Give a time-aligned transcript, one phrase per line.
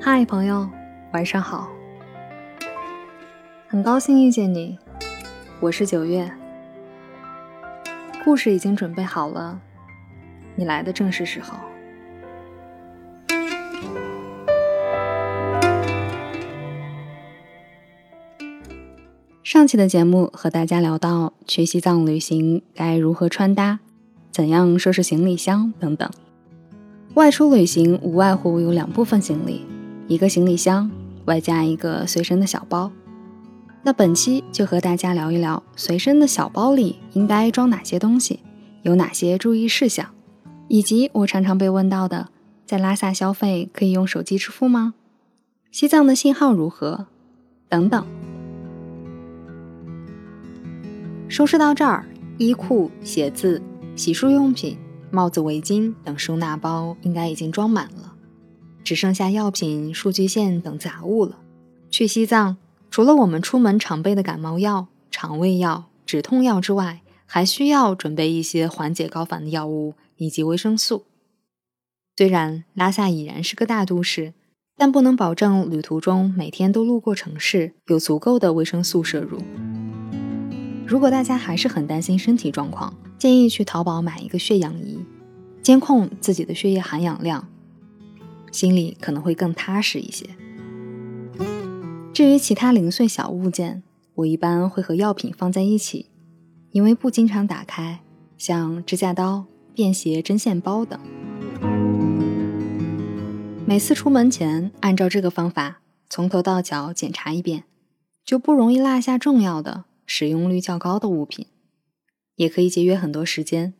[0.00, 0.68] 嗨，朋友，
[1.12, 1.68] 晚上好。
[3.68, 4.78] 很高兴遇见你，
[5.60, 6.30] 我是九月。
[8.24, 9.60] 故事已经准备好了，
[10.54, 11.58] 你来的正是时候。
[19.42, 23.80] 上期的节目和大家聊到去西藏旅行该如何穿搭，
[24.32, 26.10] 怎样收拾行李箱等等。
[27.14, 29.64] 外出旅行无外乎有两部分行李。
[30.08, 30.90] 一个行李箱，
[31.26, 32.90] 外加一个随身的小包。
[33.82, 38.40] 那本期就和大家聊一聊随身的小包里应该装哪些东西，
[38.82, 40.08] 有哪些注意事项，
[40.68, 42.28] 以及我常常被问到的，
[42.64, 44.94] 在拉萨消费可以用手机支付吗？
[45.70, 47.06] 西藏的信号如何？
[47.68, 48.06] 等等。
[51.28, 52.04] 收拾到这儿，
[52.38, 53.60] 衣裤、鞋子、
[53.94, 54.78] 洗漱用品、
[55.10, 58.14] 帽子、围巾等收纳包应该已经装满了。
[58.82, 61.38] 只剩下药品、数据线等杂物了。
[61.90, 62.56] 去西藏，
[62.90, 71.04] 除了我们出门常备的感冒药、肠胃药、止痛药之外，还需要准备一些缓解高反的药物以及维生素。
[72.16, 74.34] 虽然拉萨已然是个大都市，
[74.76, 79.38] 但不能保证旅途中每天都路过城市，有足够的维生素摄入。
[80.92, 84.98] 如果大家还是很担心身体状况，建议去淘宝买一个血氧仪，
[85.62, 87.48] 监控自己的血液含氧量。
[88.50, 90.26] 心里可能会更踏实一些。
[92.12, 93.82] 至于其他零碎小物件，
[94.16, 96.10] 我一般会和药品放在一起，
[96.72, 98.00] 因为不经常打开，
[98.36, 101.00] 像指甲刀、便携针线包等。
[103.64, 107.64] 每次出门前，按照这个方法从头到脚检查一遍，
[108.26, 111.46] 就不容易落下重要的、使用率较高的物品，
[112.36, 113.74] 也可以节约很多时间。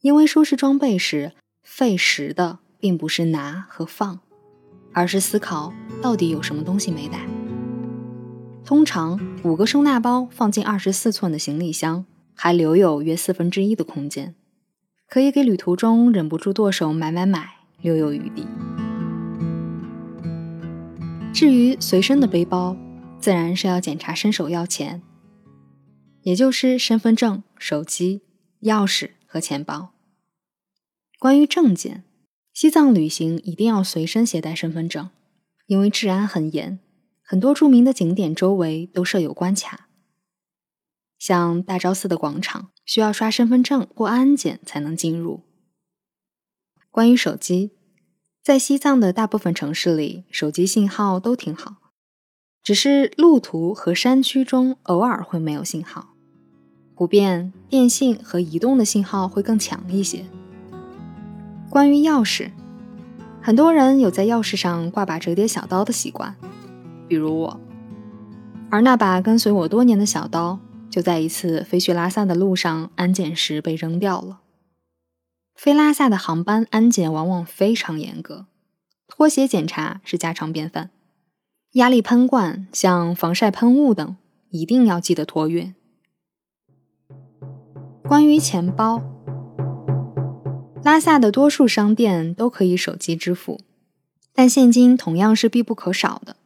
[0.00, 2.60] 因为收拾装备时费时的。
[2.78, 4.20] 并不是拿和放，
[4.92, 7.26] 而是思考到底有什么东西没带。
[8.64, 12.04] 通常五个收纳包放进二十四寸的行李箱，
[12.34, 14.34] 还留有约四分之一的空间，
[15.08, 17.48] 可以给旅途中忍不住剁手买买买
[17.80, 18.46] 留有余地。
[21.32, 22.76] 至于随身的背包，
[23.18, 25.02] 自然是要检查伸手要钱，
[26.26, 28.20] 也就是身份证、手机、
[28.62, 29.92] 钥匙和钱包。
[31.20, 32.02] 关于证件。
[32.52, 35.10] 西藏旅行一定要随身携带身份证，
[35.66, 36.80] 因为治安很严，
[37.22, 39.88] 很多著名的景点周围都设有关卡。
[41.18, 45.42] 像大昭寺的广场需要刷身份证过安检才能进入。
[46.90, 47.72] 关于手机，
[48.42, 51.92] 在西藏的大部分城市里，手机信号都挺好，
[52.64, 56.15] 只是路途和山区中偶尔会没有信号。
[56.96, 60.24] 普遍电信和移动的信号会更强一些。
[61.68, 62.52] 关于钥匙，
[63.42, 66.34] 很多人有在钥匙上挂把折叠小刀的习惯，
[67.06, 67.60] 比如我。
[68.70, 70.58] 而那把跟随我多年的小刀，
[70.88, 74.40] 就在一次飞去拉萨的路上安检时被扔掉了。
[75.54, 78.46] 飞拉萨的航班安检往往非常严格，
[79.06, 80.88] 拖鞋检查是家常便饭，
[81.72, 84.16] 压力喷罐、像防晒喷雾等
[84.48, 85.74] 一定要记得托运。
[88.08, 89.02] 关于钱包。
[90.84, 93.58] 拉萨的多数商店都可以手机支付，
[94.32, 96.36] 但现金同样是必不可少的。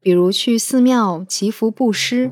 [0.00, 2.30] 比如去寺庙祈福布施，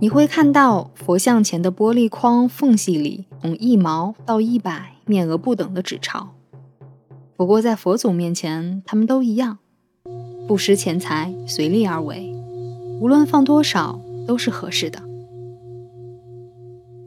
[0.00, 6.34] 你会看到佛像前的玻璃框缝隙里从一毛到一百面额不等的纸钞。
[7.34, 9.58] 不过在佛祖面前，他们都一样，
[10.46, 12.34] 布施钱财随力而为，
[13.00, 15.11] 无论放多少都是合适的。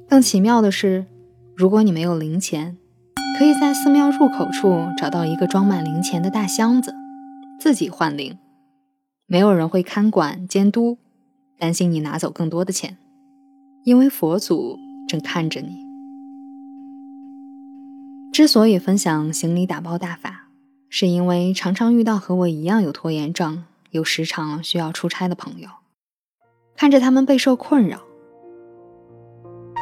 [0.07, 1.05] 更奇妙的是，
[1.55, 2.77] 如果你没有零钱，
[3.37, 6.93] 可以在寺庙入口处找到一个装满零钱的大箱子，
[7.59, 8.37] 自己换零，
[9.25, 10.99] 没有人会看管监督，
[11.57, 12.97] 担心你拿走更多的钱，
[13.83, 14.77] 因为佛祖
[15.07, 15.83] 正看着你。
[18.31, 20.49] 之所以分享行李打包大法，
[20.87, 25.69] 是因为常常遇到和我一样有拖延症、有时常需要出差的朋友，
[26.75, 28.01] 看着他们备受困扰，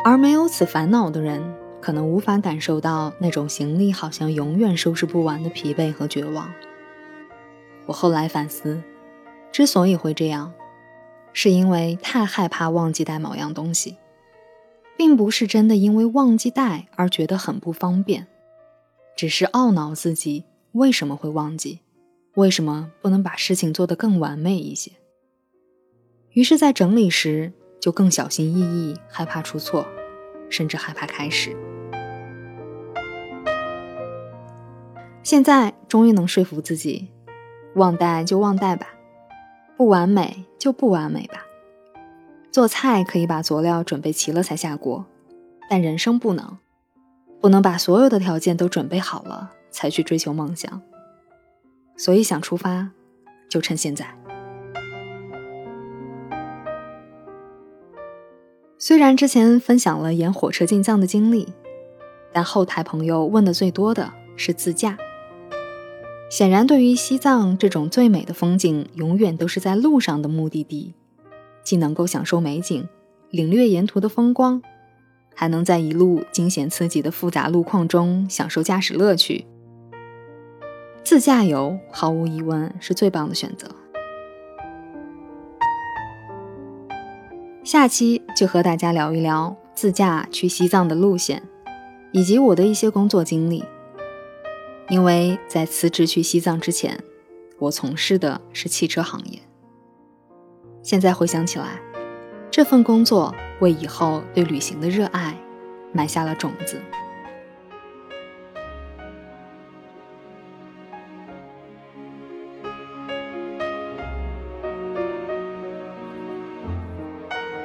[0.04, 1.42] 而没有此烦恼的人。
[1.84, 6.50] 可能无法感受到那种行李好像永远收拾不完的疲惫和绝望。
[7.86, 8.82] 我后来反思，
[9.52, 10.54] 之所以会这样，
[11.34, 13.98] 是因为太害怕忘记带某样东西，
[14.96, 18.28] 并不是真的因为忘记带而觉得很不方便，
[19.18, 21.82] 只是懊恼自己为什么会忘记，
[22.36, 24.90] 为什么不能把事情做得更完美一些。
[26.32, 27.52] 于是，在整理时
[27.84, 29.86] 就更小心翼翼，害怕出错，
[30.50, 31.54] 甚至害怕开始。
[35.22, 37.12] 现在终于能说服自己，
[37.76, 38.88] 忘带就忘带吧，
[39.76, 41.46] 不完美就不完美吧。
[42.54, 45.06] 做菜可以把佐料准备齐了才下锅，
[45.70, 46.58] 但人生不能，
[47.42, 50.82] 不能把所有的条件都准备好了才去追求梦想。
[51.98, 52.92] 所以想出发，
[53.50, 54.23] 就趁现在。
[58.86, 61.48] 虽然之前分享了沿火车进藏的经历，
[62.34, 64.98] 但后台朋友问的最多的是自驾。
[66.30, 70.94] 显然，对于西藏这种最美的风景，永远都是在路上的目的地。
[71.64, 72.86] 既能够享受美景，
[73.30, 74.62] 领略沿途的风光，
[75.34, 79.46] 还能在一路惊险刺激的复杂路况中享受驾驶乐趣。
[81.06, 83.74] 自驾游毫无疑问是最棒的选择。
[87.74, 91.42] 下期就和大家聊一聊自驾去西藏的路线，
[92.12, 93.64] 以及我的一些工作经历。
[94.90, 97.04] 因为在辞职去西藏之前，
[97.58, 99.40] 我从事的是汽车行业。
[100.84, 101.82] 现在回想起来，
[102.52, 105.36] 这份工作为以后对旅行的热爱
[105.92, 106.80] 埋下了种子。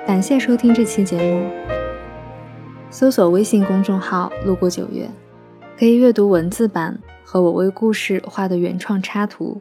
[0.08, 1.50] 感谢收听这期节目，
[2.90, 5.06] 搜索微信公众号“路过九月”，
[5.78, 9.60] 可以阅读文字版和我为故事画的原创插图，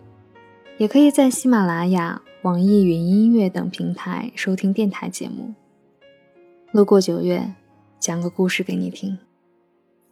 [0.77, 2.21] 也可以在喜马拉雅。
[2.43, 5.53] 网易云音乐等平台收听电台节目。
[6.71, 7.53] 路过九月，
[7.99, 9.19] 讲个故事给你听。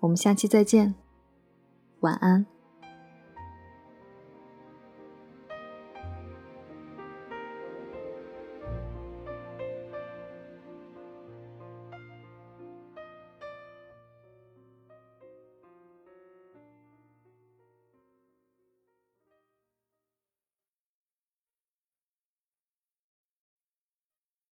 [0.02, 0.96] 我们下期再见，
[2.02, 2.46] 晚安。